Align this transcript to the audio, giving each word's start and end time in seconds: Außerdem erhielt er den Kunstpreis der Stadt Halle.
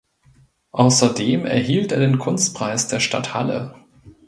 Außerdem 0.71 1.45
erhielt 1.45 1.91
er 1.91 1.99
den 1.99 2.17
Kunstpreis 2.17 2.87
der 2.87 2.99
Stadt 2.99 3.35
Halle. 3.35 3.75